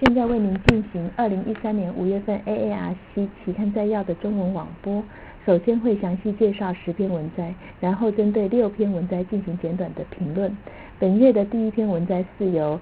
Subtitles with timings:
[0.00, 2.94] 现在为您进行二零一三年五月份 AARC
[3.44, 5.02] 期刊摘要的中文网播。
[5.44, 10.56] 首先会详细介绍十篇文摘，然后针对六篇文摘进行简短的评论。
[11.00, 12.78] 本月的第一篇文摘是由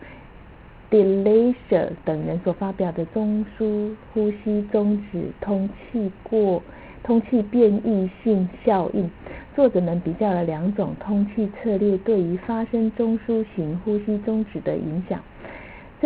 [0.91, 6.63] d e l a c e r 等人所发表的中枢呼吸中止通气过
[7.03, 9.11] 通气变异性效应。
[9.55, 15.19] 作者们比较了两种通气策略对于发生中枢型呼吸中止的影响。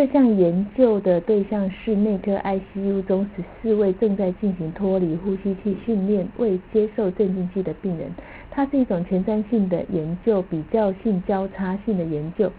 [0.01, 8.11] 这项研究的对象是内科 ICU 中十四位正在进行脱离呼吸器训练、未接受镇静剂的病人。
[8.51, 12.51] 它是一种前瞻性的研究、比较性交叉性的研究。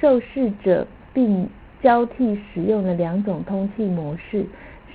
[0.00, 1.46] 受试者并
[1.82, 4.46] 交替使用了两种通气模式：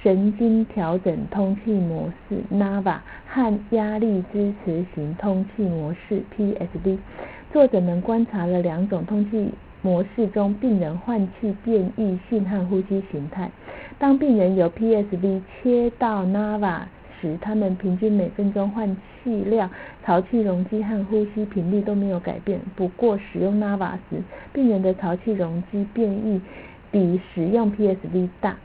[0.02, 2.98] 神经调整通气模式 （NAVA）
[3.28, 6.98] 和压力支持型通气模式 （PSV）。
[7.52, 9.52] 作者们观察了两种通气。
[9.84, 13.52] 模式中，病人换气变异性和呼吸形态。
[13.99, 16.84] 当病人由 PSV 切到 NAVA
[17.20, 19.70] 时，他们平均每分钟换气量、
[20.05, 22.60] 潮气容积和呼吸频率都没有改变。
[22.77, 26.41] 不过，使用 NAVA 时，病人的潮气容积变异
[26.90, 28.55] 比使用 PSV 大。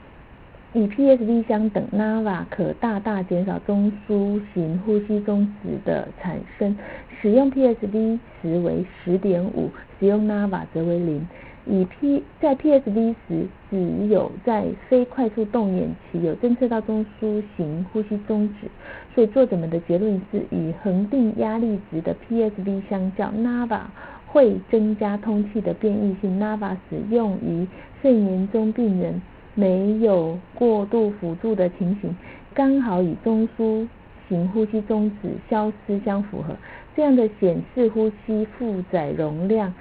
[0.74, 6.76] 与 PSV 相等，NAVA 可大大减少中枢型呼吸中止的产生。
[7.20, 11.26] 使用 PSV 时为十点五，使用 NAVA 则为零。
[11.66, 18.68] 以 P 在 PSV 时，只有在非快速动眼期有侦测到中枢型呼吸中止。
[19.14, 23.80] 所以作者们的结论是，与恒定压力值的 PSV 相较，NAVA
[24.26, 26.38] 会增加通气的变异性。
[26.38, 27.66] NAVA 使用于
[28.00, 29.20] 睡眠中病人
[29.58, 32.16] 没有过度辅助的情形，
[32.54, 33.88] 刚好与中枢
[34.28, 36.54] 型呼吸中止消失相符合。
[36.94, 39.74] 这样的显示呼吸负载容量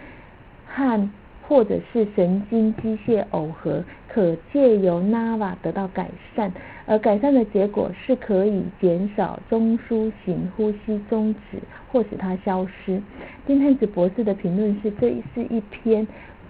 [0.66, 1.10] 和
[1.44, 6.52] 或者是神经机械耦合，可借由 NAVA 得到改善，
[6.88, 11.60] 而改善的结果是可以减少中枢型呼吸中止
[11.92, 13.00] 或使它消失。
[13.46, 16.08] 丁汉子博士的评论是：这是一篇。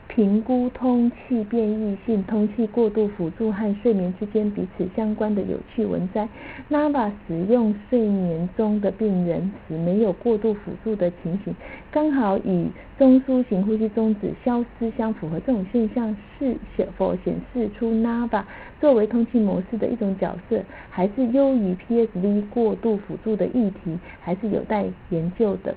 [0.08, 6.28] 评估通气变异性、通气过度辅助和睡眠之间彼此相关的有趣文摘。
[6.70, 11.56] NAVA 使用睡眠中的病人时没有过度辅助的情形，
[11.98, 12.68] 刚好与
[13.00, 15.40] 中枢型呼吸中止消失相符合。
[15.40, 16.56] 这种现象是
[16.96, 18.44] 否显示出 NAVA
[18.80, 25.74] 作为通气模式的一种角色，还是优于 PSV 过度辅助的议题，还是有待研究的。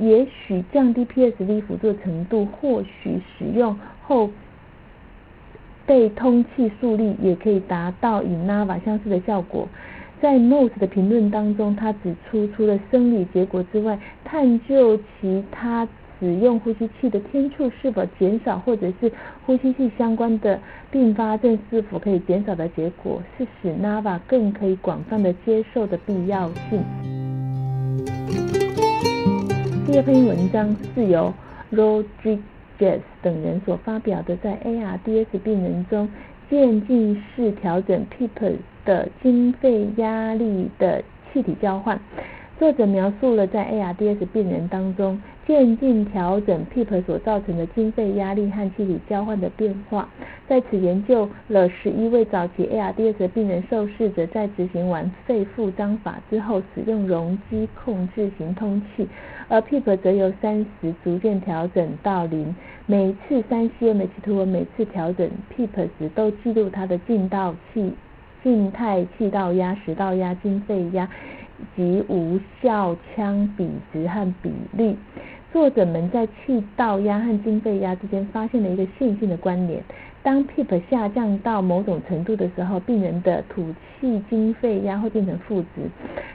[0.00, 4.28] 也许降低 PSV 辅助程度，或许使用后
[5.86, 9.68] 被通气速率也可以达到与 NAVA 相似的效果。
[10.20, 15.88] 在 Moss 的评论当中，他指出，除了生理结果之外，探究其他
[16.18, 19.10] 使用呼吸器的天数是否减少，或者是
[19.46, 20.60] 呼吸器相关的
[20.90, 26.84] 并发症是否可以减少的结果，是使 NAVA 更可以广泛的接受的必要性。
[29.86, 31.32] 第二篇文章是由
[31.72, 36.06] Rodriguez 等人所发表的，在 ARDS 病人中
[36.50, 41.02] 渐进式调整 PEEP 的经肺压力的
[41.32, 42.00] 气体交换。
[42.58, 45.20] 作者描述了在 ARDS 病人当中。
[45.46, 50.08] 渐进调整 PEEP 所造成的经肺压力和气体交换的变化。
[50.46, 59.08] 在此研究了十一位早期 ARDS 病人受试者，在执行完肺复张法之后，使用容积控制型通气，
[59.48, 62.54] 而 PEEP 则由三十逐渐调整到零。
[62.86, 67.92] 每次三 cm 图文每次调整 PEEP 时，都记录它的进道气、
[68.42, 71.08] 静态气道压、食道压、经肺压
[71.76, 74.96] 及无效腔比值和比例。
[75.52, 79.82] 作者们在气道压和经肺压之间发现了一个线性的关联。
[80.22, 85.88] 当 PEEP 下降到某种程度的时候，病人的吐气经肺压会变成负值。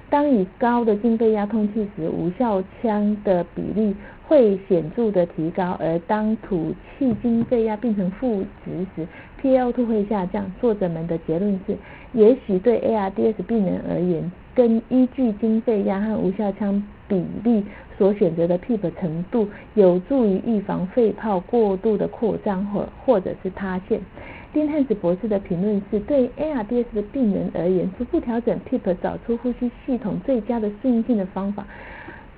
[0.10, 3.96] 当以高的经肺压通气时，无效腔的比例
[4.28, 9.08] 会显著的提高；而当吐气经肺压变成负值时
[9.42, 10.52] ，PaO2 会下降。
[10.60, 11.76] 作者们的结论是：
[12.14, 17.64] 也许对 ARDS 病人而言，跟依据经肺压和无效腔比例。
[17.98, 24.02] 所选择的 PEEP 程度有助于预防肺泡过度的扩张或或者是塌陷。
[24.52, 31.66] 丁汉子博士的评论是：对 ARDS 的病人而言，逐步调整 PEEP，找出呼吸系统最佳的适应性的方法，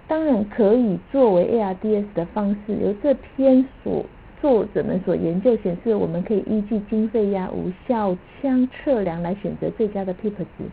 [0.07, 2.73] 当然可以作为 ARDS 的方式。
[2.75, 4.05] 由这篇所
[4.39, 10.65] 作者们所研究显示，我们可以依据经肺压、无效腔测量来选择最佳的 PEEP 值。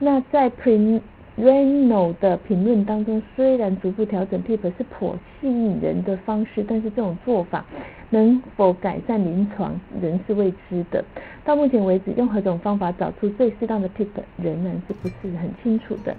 [0.00, 1.00] 那在 Pre
[1.40, 7.64] Reno 的评论当中，虽然逐步调整 PEEP 是颇吸引人的方式，但是这种做法
[8.10, 11.04] 能否改善临床仍是未知的。
[11.44, 16.12] 到目前为止，用何种方法找出最适当的 PEEP 仍然是不是很清楚的。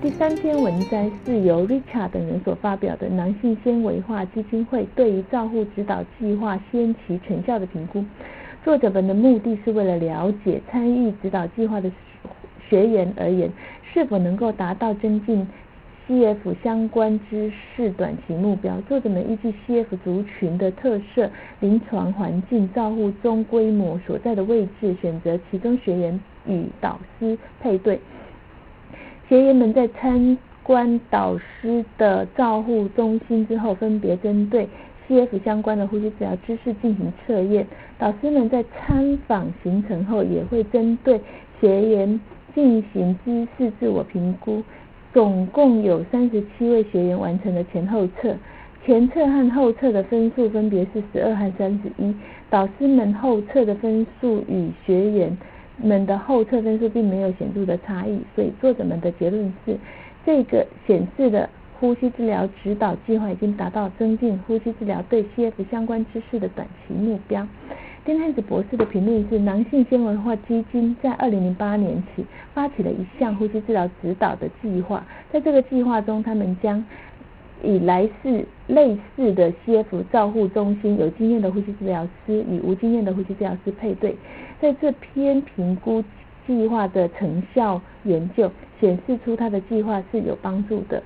[0.00, 8.04] 第三篇文摘是由 Richard 等人所发表的男性纤维化基金会对于照护指导计划先期成效的评估。
[8.64, 11.90] 作者们的目的是为了了解参与指导计划的。
[12.68, 13.50] 学员而言，
[13.92, 15.46] 是否能够达到增进
[16.08, 18.80] CF 相关知识短期目标？
[18.82, 21.28] 作者们依据 CF 族群的特色、
[21.60, 27.98] 临床环境、照护中规模所在的位置，选择其中学员与导师配对。
[29.28, 34.68] 学员们在参观导师的照护中心之后，分别针对
[35.08, 37.66] CF 相关的呼吸治疗知识进行测验。
[37.98, 41.20] 导师们在参访行程后，也会针对
[41.60, 42.20] 学员。
[42.56, 44.62] 进行知识自我评估，
[45.12, 48.34] 总共有三十七位学员完成了前后测，
[48.82, 52.14] 前测和后测的分数分别是十二和三十一。
[52.48, 55.36] 导师们后测的分数与学员
[55.76, 59.76] 们的后测分数并没有显著的差异，所以作者们的结论是，
[60.24, 67.46] 这个显示的呼吸治疗指导计划已经达到增进呼吸治疗对 CF 相关知识的短期目标。
[68.06, 72.24] 丁汉子博士的评论是：囊性纤维化基金在二零零八年起
[72.54, 76.84] 发起了一项呼吸治疗指导的计划，在这个计划中，他们将
[77.64, 84.14] 以来自类似的 CF 照护中心有经验的呼吸治疗师与无经验的呼吸治疗师配对，
[84.60, 86.00] 在这篇评估
[86.46, 88.48] 计划的成效研究
[88.80, 91.02] 显示出，他的计划是有帮助的。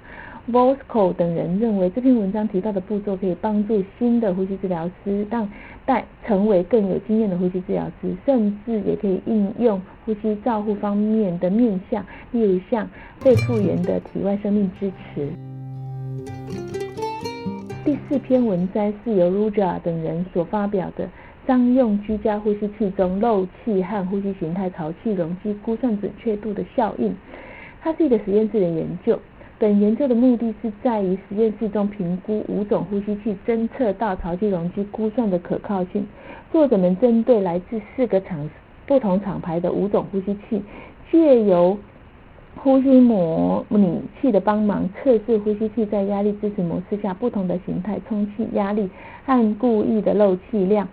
[0.49, 5.49] Vosco 等人认为，这篇文章提到的步骤可以帮助新的呼吸治疗师让
[5.85, 12.89] 带成为更有经验的呼吸治疗师，甚至也可以应用呼吸照护方面的面向，例如像
[13.19, 15.29] 肺复原的体外生命支持。
[17.85, 21.09] 第四篇文摘是由 Ruja 等人所发表的
[21.47, 27.15] 商用居家呼吸器中漏气和呼吸形态潮气容积估算准确度的效应，
[27.81, 29.19] 它是一个实验室的研究。
[29.61, 36.07] 本研究的目的是在于实验室中评估五种呼吸器侦测到潮气容积估算的可靠性。
[36.51, 38.49] 作者们针对来自四个厂
[38.87, 40.63] 不同厂牌的五种呼吸器，
[41.13, 41.77] 借由
[42.57, 48.89] 呼吸模拟器的帮忙，测试呼吸器在压力支持模式下不同的形态充气压力
[49.27, 50.89] 和故意的漏气量。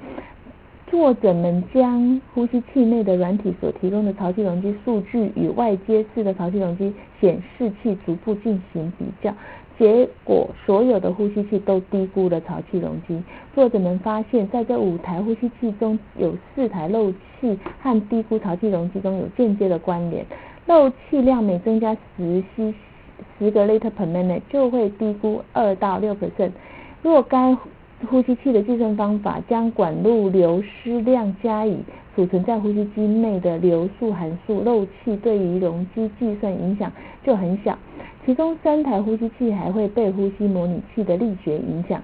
[0.89, 9.33] 作者们将呼吸器内的软体所提供的潮气容积数据与外接式的潮气容积显示器逐步进行比较，
[9.77, 13.21] 结果所有的呼吸器都低估了潮气容积。
[13.53, 20.25] 作者们发现，在这五台呼吸器中有四台漏气和低估潮气容积中有间接的关联。
[20.67, 22.73] 漏气量每增加十 c
[23.37, 26.51] 十个 liter per minute 就会低估二到六 percent。
[27.03, 27.55] 若该
[28.05, 31.77] 呼吸器的计算方法将管路流失量加以
[32.15, 36.91] 储存在呼吸机内的流速函数，漏气对于容积计算影响
[37.23, 37.77] 就很小。
[38.25, 42.01] 其中三台呼吸器还会被呼吸模拟器的力学影响，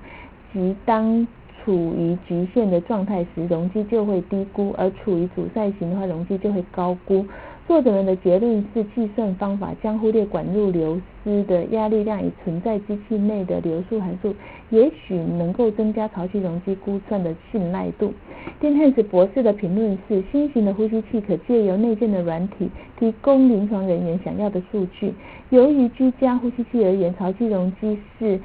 [0.51, 1.27] 即当
[1.63, 7.25] 处于局限的状态时，容积就会低估；而处于阻塞型的话，容积就会高估。
[7.65, 14.35] 作者们的结论是，计算方法将忽略管路流失的压力量与存在机器内的流速函数，
[14.69, 18.13] 也许能够增加潮气容积估算的信赖度。
[18.59, 25.13] 丁汉斯博士的评论是：新型的呼吸器可借由内建的软体提供临床人员想要的数据。
[25.49, 28.37] 由于居家呼吸器而言，潮气容积是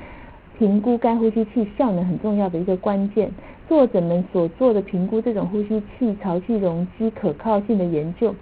[0.59, 3.29] 评估该呼吸器效能很重要的一个关键。
[3.69, 8.35] 作者们所做的评估这种呼吸器潮气容积可靠性的研究。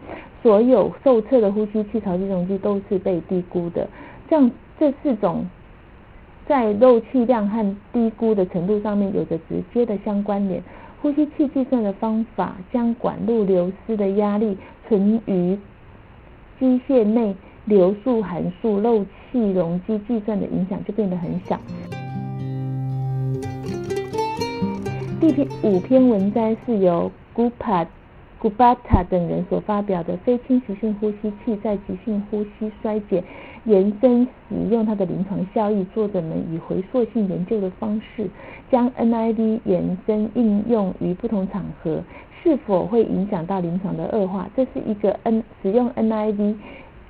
[0.46, 3.88] 所有受测的呼吸器潮气容积都是被低估的，
[4.30, 4.48] 这样
[4.78, 5.44] 这四种
[6.46, 10.62] 在漏气量和低估的程度上面有着直接的相关联。
[11.02, 15.58] 呼吸器计算的方法将管路流失的压力存于
[16.60, 17.34] 机械内
[17.64, 21.60] 流速函数漏气容积计算的影响就变得很小。
[25.20, 27.84] 第五篇文摘是由 Gupa。
[28.38, 33.24] 古巴塔等人所发表的非侵袭性呼吸器在急性呼吸衰竭
[33.64, 38.28] 延伸使用它的临床效益，作者们以回溯性研究的方式
[38.70, 42.02] 将 NID 延伸应用于不同场合，
[42.42, 44.48] 是否会影响到临床的恶化？
[44.54, 46.54] 这是一个 N 使用 NIV。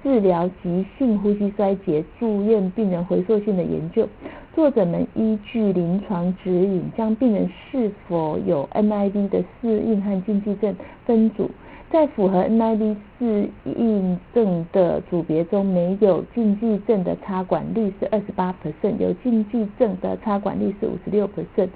[0.06, 4.06] 治疗急性呼吸衰竭住院病人回溯性的研究，
[4.54, 10.72] 作者们依据临床指引，将病人是否有 NIV 的适应和禁忌症
[11.04, 11.50] 分组，
[11.90, 21.70] 在符合 NIV 适应症的组别中，没有禁忌症的插管率是二十八 percent，有禁忌症的插管率是五十六 percent。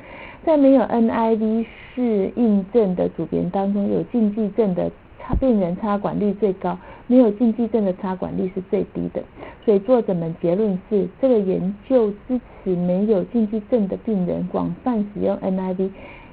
[0.44, 4.88] 在没有 NIV 适应症的组别当中，有禁忌症的
[5.34, 9.22] 病人插管率最高，没有禁忌症的插管率是最低的。
[9.64, 15.90] 所以作者们结论是，这个研究支持没有禁忌症的病人广泛使用 NIV，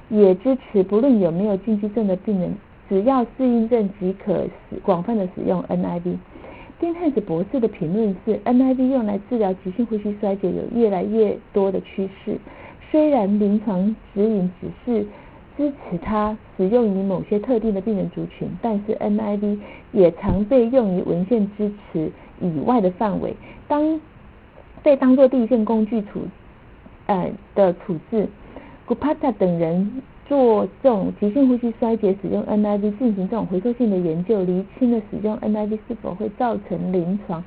[0.08, 2.54] 也支持不论有没有禁忌症的病人，
[2.88, 6.16] 只要适应症即可使广泛的使用 NIV。
[6.80, 12.38] 丁汉斯博士的评论是，NIV 用来治疗急性呼吸衰竭有越来越多的趋势。
[12.90, 15.06] 虽然临床指引只是
[15.58, 19.58] 支持它使用于某些特定的病人族群，但是 NIV
[19.90, 23.34] 也常被用于文献支持以外的范围，
[23.66, 24.00] 当
[24.84, 26.20] 被当作第一线工具处
[27.06, 28.28] 呃的处置。
[28.86, 37.44] Gupta 等人做这种急性呼吸衰竭使用 NIV 进行这种回溯性的研究，厘清了使用 NIV 是否会造成临床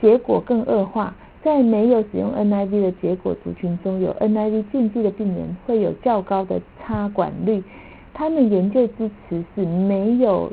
[0.00, 1.14] 结果更恶化。
[1.42, 7.62] 在没有使用 NIV 的结果族群中，有 NIV 禁忌的病人会有较高的插管率。
[8.12, 10.52] 他们研究支持是没有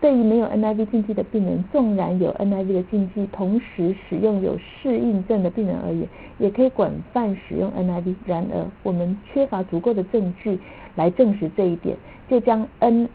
[0.00, 6.06] 对于没有 NIV 禁忌的病人，纵然有 NIV 的禁忌，同时使用有适应症的病人而言，
[6.38, 8.14] 也可以广泛使用 NIV。
[8.24, 10.58] 然而，我们缺乏足够的证据
[10.94, 11.96] 来证实这一点，
[12.28, 13.08] 就将 N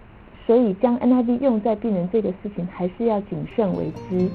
[0.46, 4.30] 所以将 NIV 用在病人这个事情，还是要谨慎为之。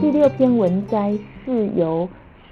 [0.00, 2.08] 第六篇文摘是由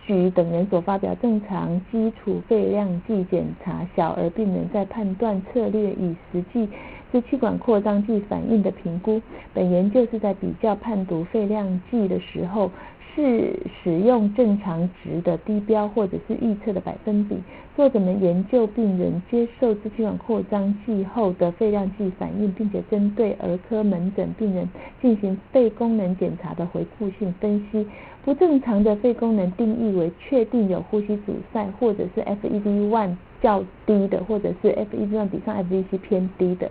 [0.07, 6.69] 许等人所发表，正常基础肺量计检查小儿病人在判断策略与实际
[7.13, 9.21] 支气管扩张剂反应的评估。
[9.53, 12.71] 本研究是在比较判读肺量计的时候。
[13.15, 17.37] 是使用正常值的低标或者是预测的百分比。
[17.75, 24.69] 作者们研究病人接受支气管扩张剂后的肺量计反应，并且针对儿科门诊病人
[25.01, 27.87] 进行肺功能检查的回顾性分析。
[28.25, 36.71] 不正常的肺功能定义为确定有呼吸阻塞，或者是 FEV1 较低的，或者是 FEV1 比上 FVC 偏低的。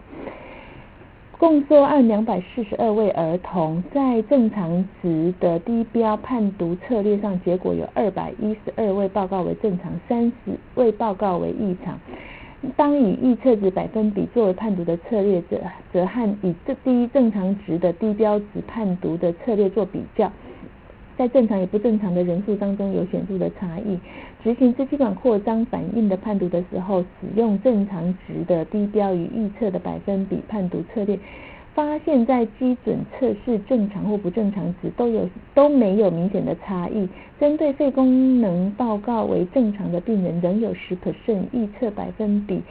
[1.42, 12.00] 共作案两百四十二位儿童，在正常值的低标判读策略上，结果有二百一十二位报告为正常，三十位报告为异常。
[12.76, 15.60] 当以预测值百分比作为判读的策略，则
[15.92, 20.32] 则和以这低正常值的低标值判读的策略做比较。
[21.22, 24.00] 在正常与不正常的人数当中有显著的差异。
[24.44, 31.20] 执行支气管扩张反应的判读的时候，使用正常值的低标与预测的百分比判读策略，
[31.76, 37.08] 发现，在基准测试正常或不正常值都有都没有明显的差异。
[37.40, 42.64] 针对肺功能报告为正常的病人，仍有十 percent 预测百分比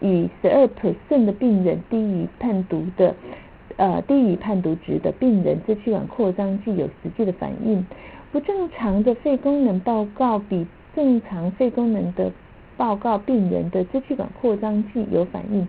[0.00, 3.14] 与十二 percent 的病人低于判读的。
[3.76, 7.84] 呃，低于判读值的病人，支气管扩张剂有实际的反应。
[8.32, 12.30] 不正常的肺功能报告比正常肺功能的
[12.76, 15.66] 报告，病人的支气管扩张剂有反应。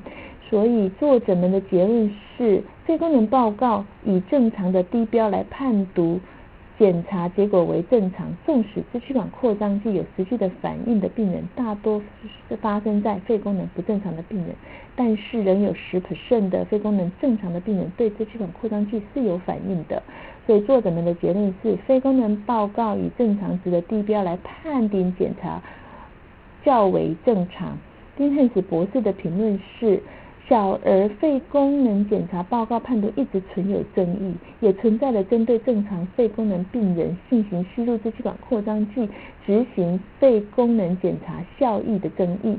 [0.50, 6.20] 所以作者们的结论是，肺功能报告以正常的低标来判读。
[6.82, 12.02] 检查结果为正常，纵使支气管扩张剂有实际的反应的病人，大多
[12.50, 14.56] 是发生在肺功能不正常的病人，
[14.96, 20.02] 但是仍有十 percent 的肺功能正常的病人对支气管扩张剂是有反应的。
[20.48, 25.62] 所以作者们的结论是，肺功能报告以正常值的地标来判定检查
[26.66, 27.78] 较为正常。
[28.18, 30.02] 丁汉斯博士的评论是。
[30.48, 39.08] 小儿肺功能检查报告判读一直存有争议，也存在了针对正常肺功能病人进行吸入支气管扩张剂
[39.46, 42.58] 执行肺功能检查效益的争议。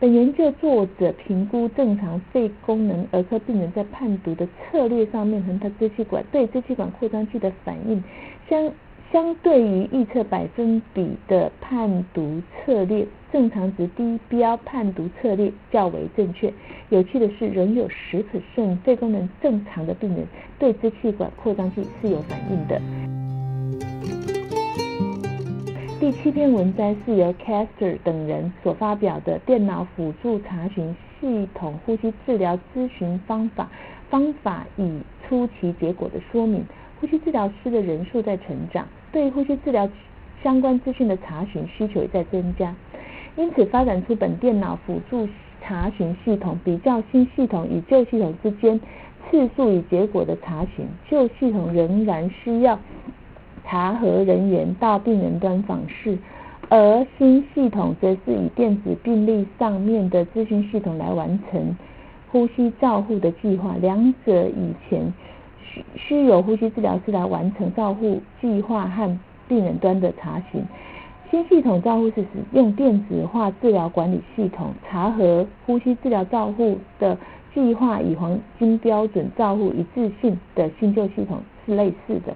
[0.00, 8.02] 本研究作者评估正常肺功能儿科病人在判读的策略上面和他支气管对支气管扩张剂的反应
[8.48, 8.72] 相。
[9.14, 16.52] 相对于预测百分比的判读策略，正常值低标判读策略较为正确。
[16.88, 20.26] 有趣的是，仍有十次肾肺功能正常的病人
[20.58, 22.82] 对支气管扩张剂是有反应的。
[26.00, 33.70] 第七篇文章是由 Caster 等人所发表的电脑辅助查询系统呼吸治疗咨询方法
[34.10, 36.64] 方法与初期结果的说明。
[37.00, 38.84] 呼吸治疗师的人数在成长。
[39.14, 39.88] 对呼吸治疗
[40.42, 42.74] 相关资讯的查询需求也在增加，
[43.36, 45.28] 因此发展出本电脑辅助
[45.62, 48.78] 查询系统，比较新系统与旧系统之间
[49.30, 50.84] 次数与结果的查询。
[51.08, 52.76] 旧系统仍然需要
[53.64, 56.18] 查核人员到病人端访视，
[56.68, 61.76] 而新系统则是以电子病历上面的资讯系统来完成
[62.32, 65.14] 呼吸照护的计划，两者以前
[65.64, 69.18] 需需有呼吸治疗师来完成照护计划和
[69.48, 70.62] 病人端的查询。
[71.30, 77.16] 新系统照护是使用电子化治疗管理系统，查核呼吸治疗照护的
[77.52, 82.34] 计划与黄金标准照护一致性的新旧系统是类似的。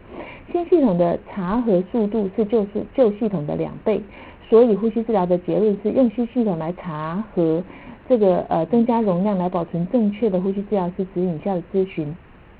[0.50, 4.00] 新系统的查核速度是旧是旧系统的两倍，
[4.48, 7.62] 所以呼吸治疗的结论是用新系统来查核
[8.08, 12.16] 这个呃增加容量来保存正确的呼吸治疗师指引下的咨询，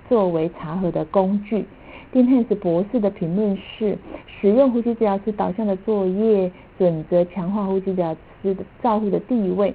[0.09, 1.65] 作为查核的工具。
[2.11, 9.75] 丁汉斯博士的评论是：使用呼吸治疗师导向的作业准则，强化呼吸治疗师的照护的地位。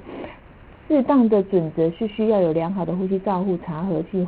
[0.88, 4.28] 适当的准则是需要有良好的呼吸照护查核系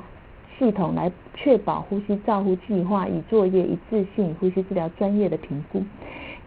[0.57, 5.83] 系统来确保呼吸照护计划与作业一致性，呼吸治疗专业的评估。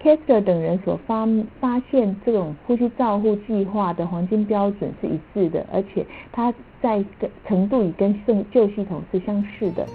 [0.01, 1.27] Kester 等人所发
[1.61, 7.05] 发现，这种呼吸照护计划的黄金标准是一致的，而且它在
[7.47, 9.87] 程度与跟圣旧系统是相似的。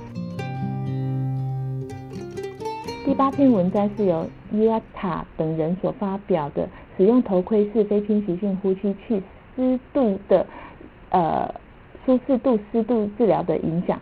[3.06, 6.68] 第八篇文章是由伊亚塔等人所发表的，
[6.98, 9.22] 使用头盔式非侵袭性呼吸器
[9.56, 10.46] 湿度的
[11.12, 11.54] 呃
[12.06, 14.02] 舒适度湿度治疗的影响。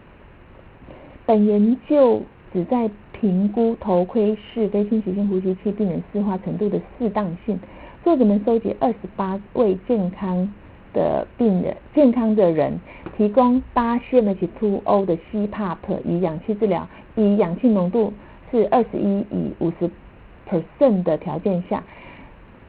[1.25, 2.89] 本研究旨在
[3.21, 7.59] 评估头盔式非侵袭性呼吸器病人湿化程度的适当性。
[8.03, 10.51] 作者们收集二十八位健康
[10.91, 12.79] 的病人，健康的人，
[13.15, 18.11] 提供八 cmH2O 的 CPAP 以氧气治疗，以氧气浓度。
[18.49, 19.89] 是二十一以五十
[20.49, 21.81] percent 的条件下，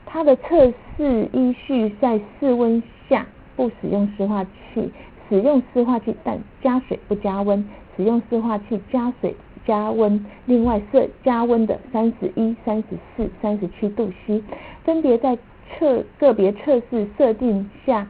[0.07, 4.93] 它的测试依序在室温下不使用湿化器，
[5.29, 9.35] 使用湿化器但加水不加温，使用湿化器加水
[9.67, 12.85] 加温，另外设加温的三十一、三十
[13.17, 14.43] 四、三十七度 C，
[14.85, 15.37] 分别在
[15.71, 18.07] 测个别测试设定下。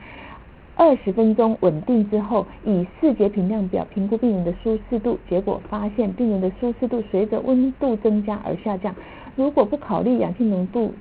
[0.75, 8.95] 二十分钟稳定之后，以视觉评量表评估病人的舒适度，结果发现病人的舒适度随着温度增加而下降。
[9.37, 10.93] 如果不考虑氧气浓度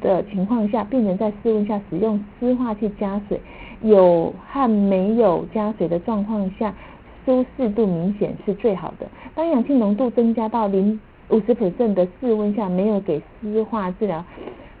[0.00, 3.40] 的情况下，病人在室温下使用湿化器加水，
[3.80, 6.74] 有和没有加水的状况下，
[7.24, 9.06] 舒适度明显是最好的。
[9.34, 14.24] 当氧气浓度增加到零五十 percent 的室温下，没有给湿化治疗。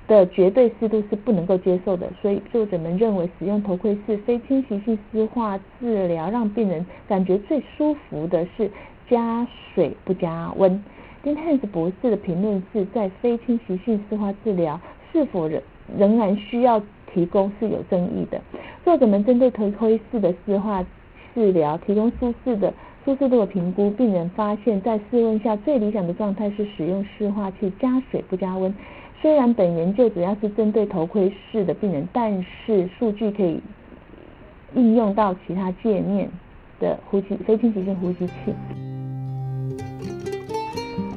[0.08, 8.70] 的绝对湿度是不能够接受的，所以作者们认为使用头盔式非侵袭性湿化治疗，让病人感觉最舒服的是
[9.08, 10.82] 加水不加温。
[11.22, 14.78] 丁汉斯博士的评论是在非侵袭性湿化治疗
[15.12, 15.62] 是否仍
[15.96, 16.82] 仍然需要
[17.14, 18.38] 提供是有争议的。
[18.84, 20.84] 作者们针对头盔式的湿化
[21.34, 22.72] 治疗提供舒适的
[23.04, 28.74] 舒适度的评估，病人发现，在室温下最理想的状态是使用湿化器加水不加温。
[29.20, 33.60] 虽然本研究主要是针对头盔式的病人，但是数据可以
[34.74, 36.28] 应用到其他界面
[36.80, 38.32] 的呼吸非侵袭性呼吸器。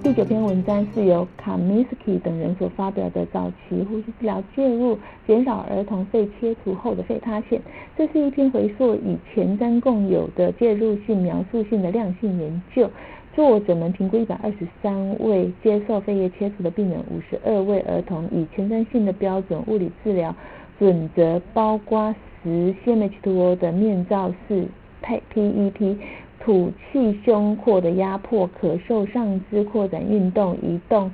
[0.05, 7.59] 第九篇文章是由卡米斯基等人所发表的早期呼吸治疗介入减少儿童肺切除后的肺塌陷。
[7.97, 12.87] 这是一篇回溯以前瞻共有的介入性描述性的量性研究。
[13.33, 20.35] 作者们评估一百二十三位接受肺叶切除的病人，五十二位儿童，以前瞻性的标准物理治疗
[20.77, 22.13] 准则，包括
[22.43, 24.67] 十 cmH2O 的面罩式
[25.01, 25.97] PEP，
[26.45, 31.11] 吐气胸廓的压迫，咳嗽上肢扩展运动，移动，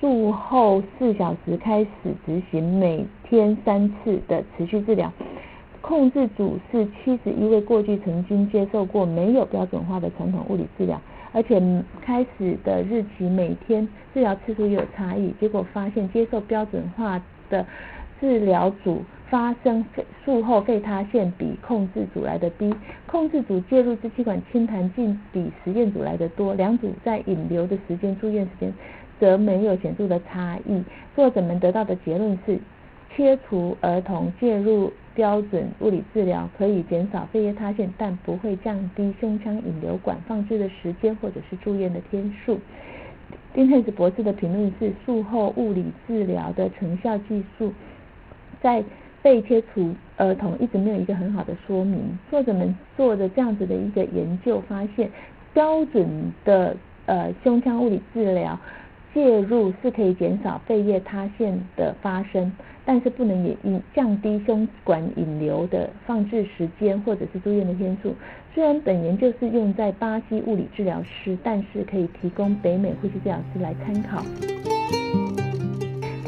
[0.00, 1.88] 术后四小时开始
[2.26, 5.12] 执行每天三次的持续治疗。
[5.80, 11.00] 控制组是七十一位过去曾经接受过没有标准化的传统物理治疗，
[11.32, 11.62] 而且
[12.02, 15.32] 开始的日期每天治疗次数也有差异。
[15.38, 17.64] 结果发现，接受标准化的
[18.20, 19.84] 治疗组发生
[20.24, 22.74] 术后肺塌陷比控制组来的低，
[23.06, 26.54] 控制组介入支气管清痰镜比实验组来的多。
[26.54, 28.72] 两组在引流的时间、住院时间
[29.20, 30.82] 则没有显著的差异。
[31.14, 32.58] 作者们得到的结论是。
[33.16, 42.60] 切除儿童介入标准物理治疗可以减少肺叶塌陷，但不会降低胸腔引流管放置的时间或者是住院的天数。
[43.54, 47.72] 丁佩斯博士的评论是：术后物理治疗的成效技术
[48.62, 48.82] 在
[49.22, 52.18] 肺切除儿童一直没有一个很好的说明。
[52.30, 55.10] 作者们做的这样子的一个研究发现，
[55.52, 58.58] 标准的呃胸腔物理治疗
[59.12, 62.52] 介入是可以减少肺叶塌陷的发生。
[62.84, 68.14] 但是不能也引降低胸管引流的放置时间或者是住院的天数。
[68.54, 74.24] 虽然本研究是用在巴西物理治疗师，但是可以提供北美呼吸治疗师来参考。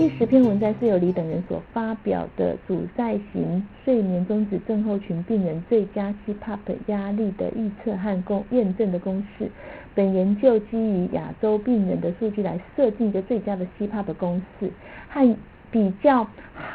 [0.00, 9.50] 第十篇文摘是由李等人所发表的阻塞型睡眠中止症候群病人最佳 CPAP 压力的预测和公验证的公式。
[9.94, 14.70] 本研究基于亚洲病人的数据来设定一个最佳的 CPAP 公式，
[15.10, 15.36] 和
[15.70, 16.26] 比较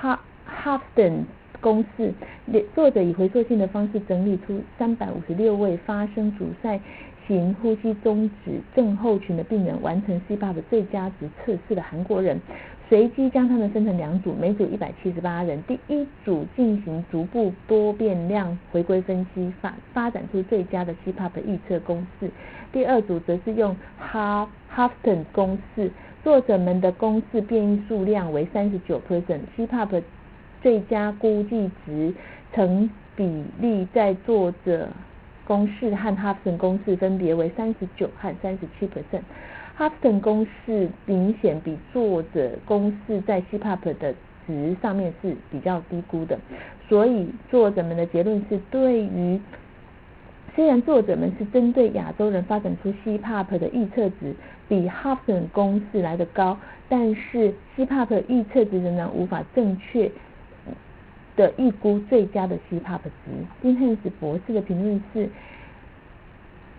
[0.03, 0.19] Ha
[0.63, 1.23] Hafton
[1.59, 2.13] 公式。
[2.75, 6.79] 作者以回溯性的方式整理出三百五十六位发生阻塞
[7.27, 12.39] 型呼吸中止症候群的病人完成 CPAP 最佳值测试的韩国人。
[12.87, 15.61] 随机将他们分成两组，每组一百七十八人。
[15.63, 22.29] 第一组进行逐步多变量回归分析，发发展出最佳的 CPAP 预测公式。
[22.71, 25.89] 第二组则是用 Ha Hafton 公式，
[26.23, 30.03] 作者们的公式变异数量为三十九 percent，CPAP
[30.61, 32.13] 最佳估计值
[32.53, 34.89] 成比例在作者
[35.47, 39.23] 公式和 Hafton 公式分别为三十九和三十七 percent。
[39.77, 44.15] 哈弗顿公式明显比作者公式在 CPAP 的
[44.47, 46.39] 值上面是比较低估的，
[46.87, 49.37] 所以作者们的结论是，对于
[50.55, 54.33] 虽然作者们是针对亚洲人发展出 CPAP 的预测值
[54.69, 56.57] 比哈弗顿公式来的高，
[56.87, 60.09] 但是 CPAP 预测值仍然无法正确
[61.35, 63.31] 的预估最佳的 CPAP 值。
[63.61, 65.29] 金汉斯博士的评论是。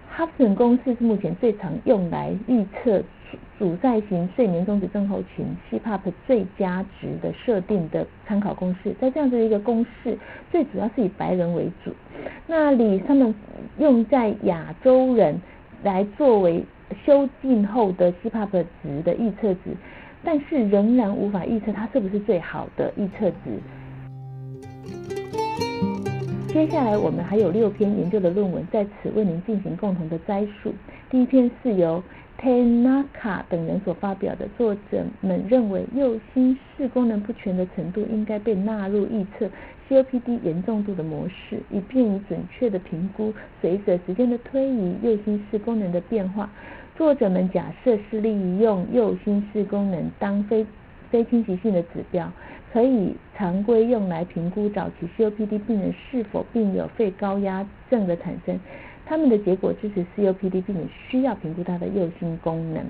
[0.08, 3.02] 哈弗顿公式是目前最常用来预测
[3.58, 8.94] 阻塞型睡眠中止症候群 CPAP 最佳值的设定的参考公式。
[9.00, 10.16] 在这样子的一个公式，
[10.50, 11.92] 最主要是以白人为主，
[12.46, 13.34] 那里他们
[13.78, 15.38] 用在亚洲人
[15.82, 16.64] 来作为
[17.04, 19.76] 修订后的 CPAP 值的预测值，
[20.24, 23.60] 但是仍然无法预测它是不是最好的预测值。
[26.56, 30.72] 接下来我们还有六篇研究的论文在此为您进行共同的摘述。
[31.10, 32.02] 第一篇是由
[32.40, 39.50] Tanaka 等人所发表的，作者们认为右心室功能不全的程度应该被纳入预测
[39.86, 46.48] COPD 严重度的模式，以便于准确的评估随着时间的推移右心室功能的变化。
[46.96, 50.66] 作者们假设是利用右心室功能当非
[51.10, 52.32] 非侵袭性的指标。
[52.76, 58.60] 可以常规用来评估早期 COPD 病人是否并有肺高压症的产生。
[59.06, 62.84] 他们的结果支持 COPD 病人需要评估他的右心功能。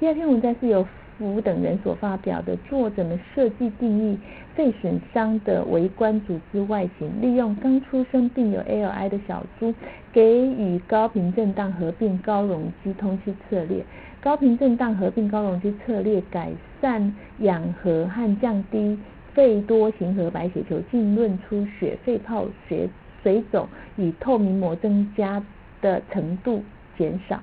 [0.00, 4.18] 第二篇文章是由福等人所发表的，作者们设计定义
[4.54, 9.74] 肺损伤的微观组织外形，利用刚出生并有 ALI 的小猪，
[10.14, 13.84] 给予高频震荡合并高容积通气策略。
[14.22, 18.98] 高频震荡合并高容积策略改善氧合和降低。
[19.36, 22.88] 肺多型核白血球浸润出血、肺泡血
[23.22, 25.44] 水肿与透明膜增加
[25.82, 26.62] 的程度
[26.96, 27.38] 减少。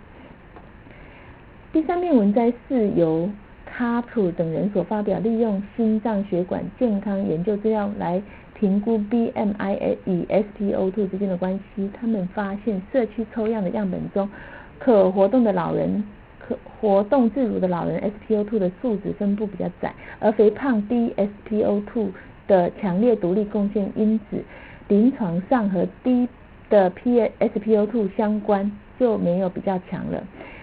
[1.72, 3.30] 第三篇文摘是由
[3.68, 8.20] 卡普等人所发表，利用心脏血管健康研究资料来
[8.56, 11.88] 评估 BMI 与 SpO2 之间的关系。
[11.94, 14.28] 他们发现社区抽样的样本中，
[14.80, 16.04] 可活动的老人。
[16.46, 21.14] 可活动自如的老人 SpO2 的数值分布比较窄，而肥胖低
[21.50, 22.10] SpO2
[22.48, 24.44] 的强烈独立贡献因子，
[24.90, 26.28] 临床上和低
[26.70, 30.22] 的 P SpO2 相关就没有比较强了。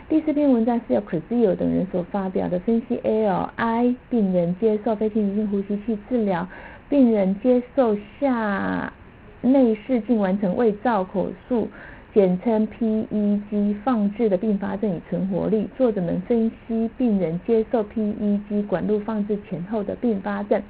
[0.09, 6.47] 第四篇文章是由 Crisio 等人所发表的，分析 ALI 病人接受非侵袭性呼吸器治疗，
[6.89, 8.93] 病人接受下
[9.41, 11.69] 内视镜完成胃造口术。
[12.13, 15.65] 简称 PEG 放置的并发症与存活率。
[15.79, 20.61] 作者们分析病人接受 PEG 管路放置前后的并发症。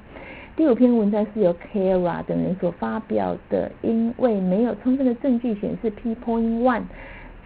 [0.55, 6.83] 第五篇文章是由 Kara 等人所发表的，因为没有充分的证据显示 P point one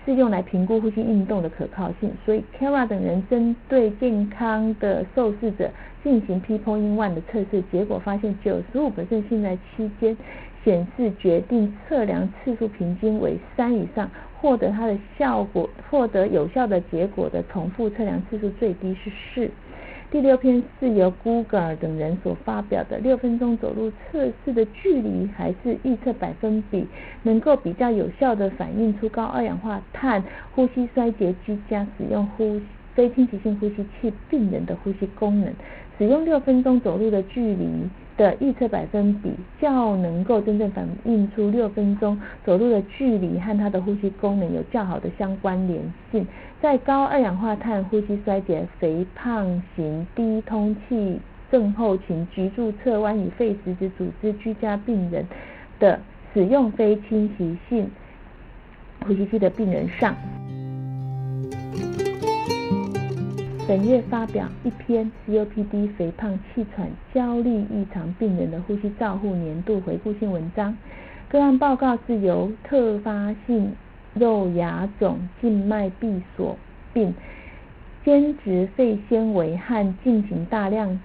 [0.06, 5.72] 是用来评估呼吸运动的可靠性，所以 Kara 等人针对健康的受试者
[6.04, 8.92] 进行 P point one 的测试，结果发现九十五
[9.30, 10.18] 信赖期间。
[10.66, 19.48] 显示决定测量次数平均为三以上，获得它的效果，获得有效的结果的重复测量次数最低是四。
[20.12, 26.88] 第六篇是由 Google 等人所发表的六分钟走路测试的距离还是预测百分比，
[27.24, 30.24] 能够比较有效的反映出高二氧化碳
[30.54, 32.60] 呼吸衰竭居家使用呼
[32.94, 35.54] 非侵袭性呼吸器病人的呼吸功能。
[35.98, 37.90] 使用六分钟走路的距离。
[38.18, 45.82] 的预测百分比较能够真正反映出六分钟走路的距离和它的呼吸功能有较好的相关联
[46.12, 46.26] 性。
[46.62, 51.20] 在高二氧化碳呼吸衰竭、肥胖型低通气
[51.52, 55.26] 症候群、局柱侧弯与肺实质组织居家病人
[55.80, 56.00] 的
[56.34, 57.90] 使用非侵袭性
[59.06, 60.16] 呼吸器的病人上。
[63.68, 70.78] 本月发表一篇 COPD 肥胖、气喘、焦虑异常病人的呼吸照护年度回顾性文章。
[71.30, 73.74] 个案报告是由特发性
[74.14, 76.56] 肉芽肿静脉闭锁
[76.94, 77.16] 病、
[78.04, 81.00] 间质肺纤维和进行大量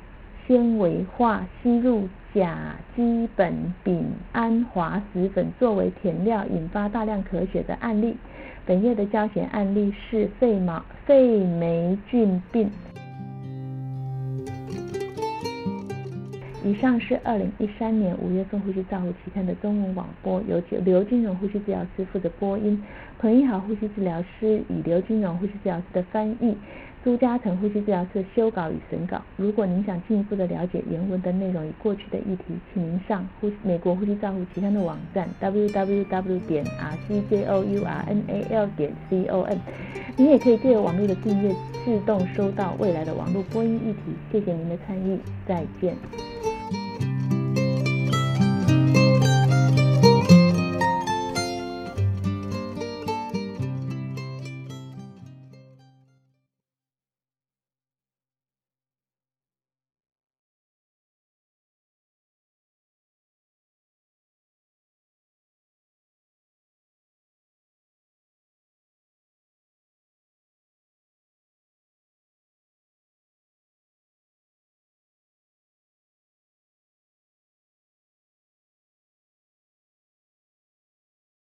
[0.47, 8.19] 纤维化吸入甲基苯丙胺滑石粉作为填料，引发大量咳血的案例。
[8.67, 12.71] 本月的教学案例是肺毛肺霉菌病。
[16.63, 22.81] 以上是二零一三年五月份《呼吸照护期刊》的中文网播，由刘金荣呼吸治疗师负责播音，
[23.19, 26.55] 彭一豪呼吸治疗师与刘金荣呼吸治疗师的翻译，
[27.03, 29.23] 朱家成呼吸治疗师修稿与审稿。
[29.37, 36.65] 如果您想进一步的了解原文的内容与过去的议题，请您上呼美国呼吸照护期刊的网站 www 点
[37.09, 39.59] rcjournal 点 com。
[40.17, 44.13] 您也可以借由网络的订阅，自动收到未来的网络播音议题。
[44.31, 45.97] 谢谢您的参与，再见。